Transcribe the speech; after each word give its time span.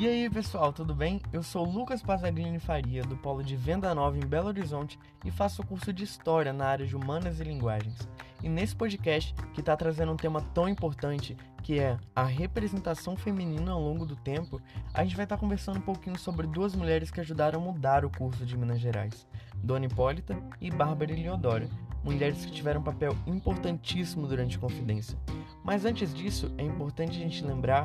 E 0.00 0.08
aí 0.08 0.30
pessoal, 0.30 0.72
tudo 0.72 0.94
bem? 0.94 1.20
Eu 1.30 1.42
sou 1.42 1.62
Lucas 1.62 2.02
Pazaglini 2.02 2.58
Faria, 2.58 3.02
do 3.02 3.18
Polo 3.18 3.44
de 3.44 3.54
Venda 3.54 3.94
Nova 3.94 4.16
em 4.16 4.26
Belo 4.26 4.48
Horizonte 4.48 4.98
e 5.26 5.30
faço 5.30 5.60
o 5.60 5.66
curso 5.66 5.92
de 5.92 6.04
História 6.04 6.54
na 6.54 6.68
área 6.68 6.86
de 6.86 6.96
Humanas 6.96 7.38
e 7.38 7.44
Linguagens. 7.44 8.08
E 8.42 8.48
nesse 8.48 8.74
podcast, 8.74 9.34
que 9.52 9.60
está 9.60 9.76
trazendo 9.76 10.10
um 10.10 10.16
tema 10.16 10.40
tão 10.54 10.66
importante, 10.66 11.36
que 11.62 11.78
é 11.78 11.98
a 12.16 12.24
representação 12.24 13.14
feminina 13.14 13.72
ao 13.72 13.82
longo 13.82 14.06
do 14.06 14.16
tempo, 14.16 14.58
a 14.94 15.04
gente 15.04 15.16
vai 15.16 15.26
estar 15.26 15.36
tá 15.36 15.40
conversando 15.40 15.80
um 15.80 15.82
pouquinho 15.82 16.18
sobre 16.18 16.46
duas 16.46 16.74
mulheres 16.74 17.10
que 17.10 17.20
ajudaram 17.20 17.60
a 17.60 17.62
mudar 17.62 18.02
o 18.02 18.10
curso 18.10 18.46
de 18.46 18.56
Minas 18.56 18.80
Gerais, 18.80 19.26
Dona 19.56 19.84
Hipólita 19.84 20.34
e 20.62 20.70
Bárbara 20.70 21.12
Eliodora, 21.12 21.68
mulheres 22.02 22.46
que 22.46 22.52
tiveram 22.52 22.80
um 22.80 22.84
papel 22.84 23.14
importantíssimo 23.26 24.26
durante 24.26 24.56
a 24.56 24.60
Confidência. 24.60 25.18
Mas 25.62 25.84
antes 25.84 26.14
disso, 26.14 26.50
é 26.56 26.62
importante 26.62 27.18
a 27.18 27.22
gente 27.22 27.44
lembrar 27.44 27.84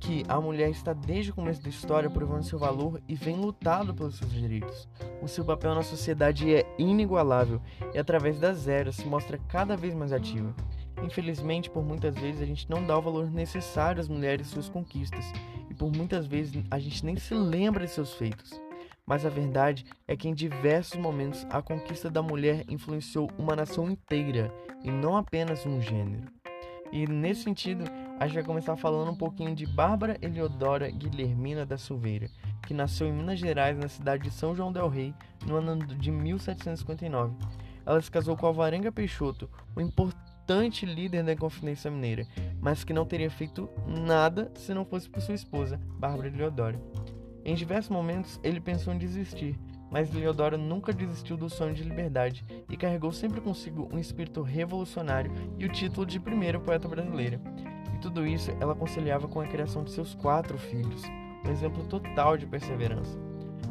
que 0.00 0.24
a 0.28 0.40
mulher 0.40 0.70
está 0.70 0.92
desde 0.92 1.30
o 1.30 1.34
começo 1.34 1.62
da 1.62 1.68
história 1.68 2.08
provando 2.08 2.44
seu 2.44 2.58
valor 2.58 3.00
e 3.08 3.14
vem 3.14 3.36
lutado 3.36 3.94
pelos 3.94 4.16
seus 4.16 4.32
direitos. 4.32 4.88
O 5.20 5.28
seu 5.28 5.44
papel 5.44 5.74
na 5.74 5.82
sociedade 5.82 6.54
é 6.54 6.64
inigualável 6.78 7.60
e 7.92 7.98
através 7.98 8.38
das 8.38 8.68
eras 8.68 8.96
se 8.96 9.06
mostra 9.06 9.38
cada 9.48 9.76
vez 9.76 9.94
mais 9.94 10.12
ativa. 10.12 10.54
Infelizmente, 11.02 11.70
por 11.70 11.84
muitas 11.84 12.14
vezes 12.14 12.40
a 12.40 12.46
gente 12.46 12.68
não 12.68 12.84
dá 12.84 12.96
o 12.98 13.02
valor 13.02 13.30
necessário 13.30 14.00
às 14.00 14.08
mulheres 14.08 14.48
e 14.48 14.50
suas 14.50 14.68
conquistas, 14.68 15.24
e 15.70 15.74
por 15.74 15.94
muitas 15.94 16.26
vezes 16.26 16.64
a 16.70 16.78
gente 16.78 17.04
nem 17.04 17.16
se 17.16 17.34
lembra 17.34 17.84
de 17.84 17.92
seus 17.92 18.14
feitos. 18.14 18.60
Mas 19.06 19.24
a 19.24 19.30
verdade 19.30 19.86
é 20.06 20.14
que 20.16 20.28
em 20.28 20.34
diversos 20.34 21.00
momentos 21.00 21.46
a 21.50 21.62
conquista 21.62 22.10
da 22.10 22.22
mulher 22.22 22.64
influenciou 22.68 23.30
uma 23.38 23.56
nação 23.56 23.90
inteira 23.90 24.52
e 24.84 24.90
não 24.90 25.16
apenas 25.16 25.64
um 25.64 25.80
gênero. 25.80 26.37
E 26.90 27.06
nesse 27.06 27.42
sentido, 27.42 27.84
a 28.18 28.26
gente 28.26 28.34
vai 28.34 28.44
começar 28.44 28.76
falando 28.76 29.10
um 29.10 29.16
pouquinho 29.16 29.54
de 29.54 29.66
Bárbara 29.66 30.16
Eliodora 30.20 30.90
Guilhermina 30.90 31.64
da 31.64 31.78
Silveira, 31.78 32.28
que 32.66 32.74
nasceu 32.74 33.06
em 33.06 33.12
Minas 33.12 33.38
Gerais, 33.38 33.78
na 33.78 33.88
cidade 33.88 34.24
de 34.24 34.30
São 34.30 34.54
João 34.54 34.72
del 34.72 34.88
Rei, 34.88 35.14
no 35.46 35.56
ano 35.56 35.76
de 35.86 36.10
1759. 36.10 37.34
Ela 37.86 38.00
se 38.00 38.10
casou 38.10 38.36
com 38.36 38.46
Alvarenga 38.46 38.90
Peixoto, 38.90 39.48
um 39.76 39.80
importante 39.80 40.84
líder 40.84 41.22
da 41.22 41.32
Inconfidência 41.32 41.90
Mineira, 41.90 42.26
mas 42.60 42.84
que 42.84 42.92
não 42.92 43.06
teria 43.06 43.30
feito 43.30 43.68
nada 43.86 44.50
se 44.56 44.74
não 44.74 44.84
fosse 44.84 45.08
por 45.08 45.22
sua 45.22 45.34
esposa, 45.34 45.80
Bárbara 45.98 46.28
Eliodora. 46.28 46.80
Em 47.44 47.54
diversos 47.54 47.90
momentos, 47.90 48.38
ele 48.42 48.60
pensou 48.60 48.92
em 48.92 48.98
desistir, 48.98 49.58
mas 49.90 50.12
Leodora 50.12 50.56
nunca 50.56 50.92
desistiu 50.92 51.36
do 51.36 51.48
sonho 51.48 51.74
de 51.74 51.84
liberdade 51.84 52.44
e 52.68 52.76
carregou 52.76 53.12
sempre 53.12 53.40
consigo 53.40 53.88
um 53.92 53.98
espírito 53.98 54.42
revolucionário 54.42 55.32
e 55.58 55.64
o 55.64 55.72
título 55.72 56.06
de 56.06 56.20
primeira 56.20 56.60
poeta 56.60 56.88
brasileira. 56.88 57.40
E 57.94 57.98
tudo 57.98 58.26
isso 58.26 58.50
ela 58.60 58.74
conciliava 58.74 59.26
com 59.26 59.40
a 59.40 59.46
criação 59.46 59.82
de 59.82 59.90
seus 59.90 60.14
quatro 60.14 60.58
filhos, 60.58 61.02
um 61.46 61.50
exemplo 61.50 61.84
total 61.84 62.36
de 62.36 62.46
perseverança. 62.46 63.18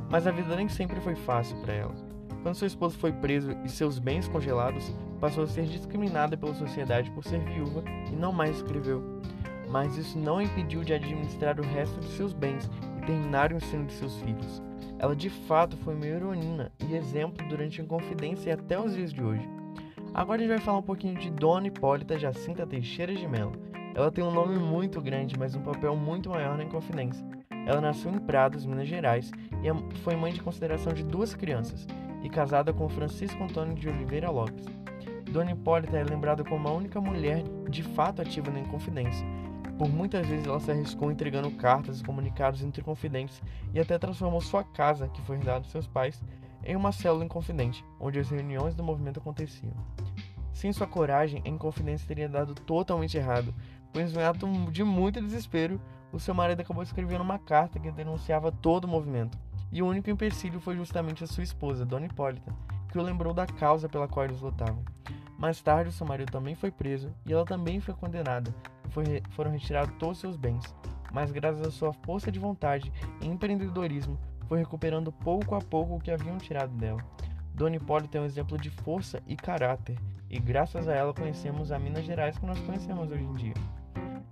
Mas 0.10 0.26
a 0.26 0.32
vida 0.32 0.56
nem 0.56 0.68
sempre 0.68 1.00
foi 1.02 1.16
fácil 1.16 1.58
para 1.58 1.74
ela. 1.74 1.96
Quando 2.42 2.56
seu 2.56 2.68
esposo 2.68 2.98
foi 2.98 3.12
preso 3.12 3.52
e 3.66 3.70
seus 3.70 4.00
bens 4.00 4.28
congelados, 4.28 4.94
passou 5.20 5.44
a 5.44 5.48
ser 5.48 5.66
discriminada 5.66 6.38
pela 6.38 6.54
sociedade 6.54 7.12
por 7.12 7.24
ser 7.24 7.40
viúva 7.40 7.84
e 8.12 8.16
não 8.16 8.32
mais 8.32 8.58
escreveu. 8.58 9.22
Mas 9.70 9.98
isso 9.98 10.18
não 10.18 10.42
impediu 10.42 10.84
de 10.84 10.94
administrar 10.94 11.60
o 11.60 11.64
resto 11.64 12.00
de 12.00 12.08
seus 12.08 12.32
bens 12.32 12.70
e 12.98 13.06
terminar 13.06 13.52
o 13.52 13.58
ensino 13.58 13.86
de 13.86 13.94
seus 13.94 14.16
filhos. 14.22 14.67
Ela 15.00 15.16
de 15.16 15.30
fato 15.30 15.78
foi 15.78 15.94
uma 15.94 16.06
heroína 16.06 16.72
e 16.80 16.96
exemplo 16.96 17.48
durante 17.48 17.80
a 17.80 17.84
Inconfidência 17.84 18.50
e 18.50 18.54
até 18.54 18.80
os 18.80 18.96
dias 18.96 19.14
de 19.14 19.24
hoje. 19.24 19.48
Agora 20.14 20.38
a 20.38 20.44
gente 20.44 20.56
vai 20.56 20.60
falar 20.60 20.80
um 20.80 20.84
pouquinho 20.84 21.20
de 21.20 21.30
Dona 21.30 21.68
Hipólita 21.68 22.18
Jacinta 22.18 22.66
Teixeira 22.66 23.14
de 23.14 23.28
Mello. 23.28 23.54
Ela 23.94 24.12
tem 24.12 24.24
um 24.24 24.32
nome 24.32 24.58
muito 24.58 25.00
grande, 25.02 25.38
mas 25.38 25.56
um 25.56 25.62
papel 25.62 25.96
muito 25.96 26.30
maior 26.30 26.58
na 26.58 26.64
Inconfidência. 26.64 27.26
Ela 27.68 27.82
nasceu 27.82 28.12
em 28.12 28.20
Prados, 28.20 28.66
Minas 28.66 28.88
Gerais, 28.88 29.32
e 29.62 29.68
é, 29.68 29.74
foi 30.04 30.16
mãe 30.16 30.34
de 30.34 30.42
consideração 30.42 30.94
de 30.94 31.04
duas 31.04 31.36
crianças, 31.36 31.86
e 32.24 32.30
casada 32.30 32.74
com 32.74 32.88
Francisco 32.88 33.44
Antônio 33.44 33.76
de 33.76 33.90
Oliveira 33.90 34.30
Lopes. 34.30 34.66
Dona 35.32 35.52
Hipólita 35.52 35.98
é 35.98 36.04
lembrada 36.04 36.44
como 36.44 36.68
a 36.68 36.74
única 36.74 37.02
mulher 37.02 37.44
de 37.70 37.84
fato 37.84 38.22
ativa 38.22 38.50
na 38.50 38.62
Inconfidência, 38.62 39.28
por 39.78 39.88
muitas 39.88 40.26
vezes 40.28 40.48
ela 40.48 40.60
se 40.60 40.72
arriscou 40.72 41.12
entregando 41.12 41.52
cartas 41.52 42.00
e 42.00 42.04
comunicados 42.04 42.64
entre 42.64 42.84
confidentes 42.84 43.42
e 43.74 43.80
até 43.80 43.98
transformou 43.98 44.42
sua 44.42 44.64
casa, 44.64 45.08
que 45.08 45.22
foi 45.22 45.38
herdada 45.38 45.62
de 45.62 45.72
seus 45.72 45.88
pais, 45.88 46.22
em 46.64 46.76
uma 46.76 46.92
célula 46.92 47.24
inconfidente, 47.24 47.86
onde 48.00 48.20
as 48.20 48.30
reuniões 48.30 48.76
do 48.76 48.84
movimento 48.84 49.20
aconteciam. 49.20 49.74
Sem 50.52 50.74
sua 50.74 50.88
coragem, 50.88 51.44
a 51.46 51.50
Inconfidência 51.50 52.08
teria 52.08 52.28
dado 52.28 52.56
totalmente 52.56 53.16
errado, 53.16 53.54
pois 53.94 54.12
em 54.12 54.18
um 54.18 54.28
ato 54.28 54.48
de 54.72 54.84
muito 54.84 55.22
desespero, 55.22 55.80
o 56.12 56.20
seu 56.20 56.34
marido 56.34 56.62
acabou 56.62 56.82
escrevendo 56.82 57.22
uma 57.22 57.38
carta 57.38 57.80
que 57.80 57.92
denunciava 57.92 58.52
todo 58.52 58.86
o 58.86 58.88
movimento, 58.88 59.38
e 59.72 59.84
o 59.84 59.88
único 59.88 60.10
empecilho 60.10 60.60
foi 60.60 60.76
justamente 60.76 61.24
a 61.24 61.28
sua 61.28 61.44
esposa, 61.44 61.86
Dona 61.86 62.08
Hipólita, 62.08 62.52
que 62.90 62.98
o 62.98 63.04
lembrou 63.04 63.34
da 63.34 63.46
causa 63.46 63.88
pela 63.88 64.08
qual 64.08 64.26
eles 64.26 64.42
lutavam. 64.42 64.84
Mais 65.38 65.62
tarde, 65.62 65.92
seu 65.92 66.08
marido 66.08 66.32
também 66.32 66.56
foi 66.56 66.72
preso 66.72 67.14
e 67.24 67.32
ela 67.32 67.46
também 67.46 67.80
foi 67.80 67.94
condenada, 67.94 68.52
foi, 68.90 69.22
foram 69.32 69.52
retirados 69.52 69.94
todos 69.98 70.20
seus 70.20 70.36
bens, 70.36 70.76
mas 71.12 71.32
graças 71.32 71.66
à 71.66 71.72
sua 71.72 71.94
força 71.94 72.32
de 72.32 72.40
vontade 72.40 72.92
e 73.22 73.28
empreendedorismo, 73.28 74.20
foi 74.48 74.60
recuperando 74.60 75.12
pouco 75.12 75.56
a 75.56 75.62
pouco 75.62 75.96
o 75.96 76.00
que 76.00 76.12
haviam 76.12 76.38
tirado 76.38 76.74
dela. 76.76 77.04
Dona 77.54 77.76
Hipólita 77.76 78.18
é 78.18 78.22
um 78.22 78.26
exemplo 78.26 78.58
de 78.58 78.70
força 78.70 79.22
e 79.28 79.36
caráter, 79.36 79.98
e 80.30 80.40
graças 80.40 80.88
a 80.88 80.94
ela 80.94 81.14
conhecemos 81.14 81.72
a 81.72 81.80
Minas 81.80 82.06
Gerais 82.06 82.38
que 82.38 82.46
nós 82.46 82.60
conhecemos 82.60 83.12
hoje 83.12 83.24
em 83.24 83.34
dia. 83.34 83.54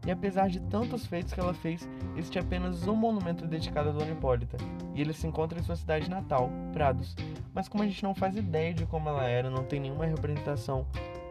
E 0.06 0.12
apesar 0.12 0.48
de 0.48 0.60
tantos 0.60 1.08
feitos 1.08 1.34
que 1.34 1.40
ela 1.40 1.54
fez, 1.54 1.90
existe 2.16 2.38
apenas 2.38 2.88
um 2.88 2.96
monumento 2.96 3.48
dedicado 3.48 3.90
a 3.90 3.92
Dona 3.92 4.12
Hipólita, 4.12 4.58
e 4.94 5.02
ele 5.02 5.14
se 5.14 5.26
encontra 5.26 5.60
em 5.60 5.64
sua 5.64 5.76
cidade 5.76 6.10
natal, 6.10 6.52
Prados. 6.72 7.16
Mas 7.54 7.68
como 7.68 7.84
a 7.84 7.88
gente 7.88 8.04
não 8.04 8.14
faz 8.14 8.36
ideia 8.36 8.74
de 8.74 8.86
como 8.86 9.10
ela 9.10 9.24
era, 9.24 9.50
não 9.50 9.64
tem 9.64 9.80
nenhuma 9.80 10.06
representação 10.06 10.86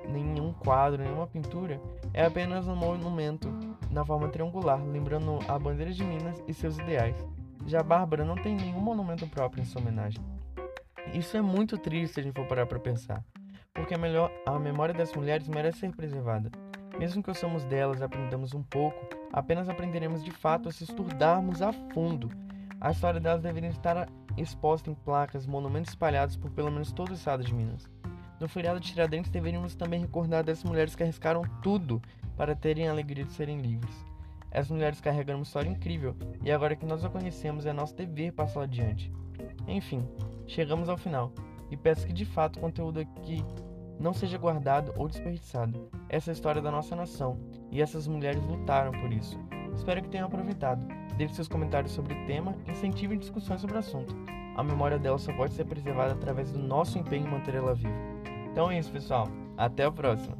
nenhum 0.08 0.52
quadro, 0.52 1.02
nenhuma 1.02 1.26
pintura, 1.26 1.80
é 2.12 2.24
apenas 2.24 2.66
um 2.68 2.76
monumento 2.76 3.48
na 3.90 4.04
forma 4.04 4.28
triangular, 4.28 4.82
lembrando 4.82 5.38
a 5.48 5.58
bandeira 5.58 5.92
de 5.92 6.04
Minas 6.04 6.42
e 6.46 6.54
seus 6.54 6.78
ideais. 6.78 7.16
Já 7.66 7.82
Bárbara 7.82 8.24
não 8.24 8.36
tem 8.36 8.54
nenhum 8.54 8.80
monumento 8.80 9.26
próprio 9.26 9.62
em 9.62 9.64
sua 9.64 9.80
homenagem. 9.80 10.22
Isso 11.12 11.36
é 11.36 11.42
muito 11.42 11.78
triste 11.78 12.14
se 12.14 12.20
a 12.20 12.22
gente 12.22 12.34
for 12.34 12.46
parar 12.46 12.66
para 12.66 12.78
pensar, 12.78 13.24
porque 13.72 13.94
a, 13.94 13.98
melhor, 13.98 14.30
a 14.46 14.58
memória 14.58 14.94
das 14.94 15.12
mulheres 15.14 15.48
merece 15.48 15.78
ser 15.78 15.92
preservada. 15.92 16.50
Mesmo 16.98 17.22
que 17.22 17.30
ouçamos 17.30 17.64
delas 17.64 18.02
aprendamos 18.02 18.54
um 18.54 18.62
pouco, 18.62 18.96
apenas 19.32 19.68
aprenderemos 19.68 20.22
de 20.22 20.30
fato 20.30 20.70
se 20.70 20.84
estudarmos 20.84 21.60
a 21.60 21.72
fundo. 21.72 22.30
A 22.80 22.90
história 22.90 23.20
delas 23.20 23.42
deveria 23.42 23.70
estar 23.70 24.08
exposta 24.36 24.90
em 24.90 24.94
placas, 24.94 25.46
monumentos 25.46 25.90
espalhados 25.90 26.36
por 26.36 26.50
pelo 26.50 26.70
menos 26.70 26.92
todo 26.92 27.10
o 27.10 27.14
estado 27.14 27.42
de 27.42 27.54
Minas. 27.54 27.88
No 28.40 28.48
feriado 28.48 28.80
de 28.80 28.88
Tiradentes 28.88 29.30
deveríamos 29.30 29.74
também 29.74 30.00
recordar 30.00 30.42
dessas 30.42 30.64
mulheres 30.64 30.94
que 30.94 31.02
arriscaram 31.02 31.42
tudo 31.62 32.02
para 32.36 32.54
terem 32.54 32.88
a 32.88 32.90
alegria 32.90 33.24
de 33.24 33.32
serem 33.32 33.60
livres. 33.60 33.94
Essas 34.50 34.70
mulheres 34.70 35.00
carregam 35.00 35.36
uma 35.36 35.42
história 35.42 35.68
incrível 35.68 36.16
e 36.42 36.50
agora 36.50 36.76
que 36.76 36.86
nós 36.86 37.04
a 37.04 37.08
conhecemos 37.08 37.66
é 37.66 37.72
nosso 37.72 37.96
dever 37.96 38.32
passá-la 38.32 38.64
adiante. 38.64 39.12
Enfim, 39.66 40.06
chegamos 40.46 40.88
ao 40.88 40.96
final 40.96 41.32
e 41.70 41.76
peço 41.76 42.06
que 42.06 42.12
de 42.12 42.24
fato 42.24 42.56
o 42.56 42.60
conteúdo 42.60 43.00
aqui 43.00 43.44
não 43.98 44.12
seja 44.12 44.38
guardado 44.38 44.92
ou 44.96 45.08
desperdiçado. 45.08 45.88
Essa 46.08 46.30
é 46.30 46.32
a 46.32 46.34
história 46.34 46.62
da 46.62 46.70
nossa 46.70 46.94
nação 46.94 47.38
e 47.70 47.80
essas 47.80 48.06
mulheres 48.06 48.42
lutaram 48.44 48.92
por 48.92 49.12
isso. 49.12 49.38
Espero 49.74 50.02
que 50.02 50.08
tenham 50.08 50.26
aproveitado. 50.26 50.86
Deixe 51.16 51.34
seus 51.34 51.48
comentários 51.48 51.92
sobre 51.92 52.14
o 52.14 52.26
tema 52.26 52.56
e 52.66 52.70
incentive 52.70 53.16
discussões 53.16 53.60
sobre 53.60 53.76
o 53.76 53.80
assunto. 53.80 54.14
A 54.56 54.62
memória 54.62 54.98
dela 54.98 55.18
só 55.18 55.32
pode 55.32 55.52
ser 55.52 55.64
preservada 55.64 56.12
através 56.12 56.52
do 56.52 56.58
nosso 56.58 56.98
empenho 56.98 57.26
em 57.26 57.30
manter 57.30 57.54
ela 57.54 57.74
viva. 57.74 57.94
Então 58.50 58.70
é 58.70 58.78
isso, 58.78 58.90
pessoal. 58.92 59.28
Até 59.56 59.84
a 59.84 59.90
próxima. 59.90 60.36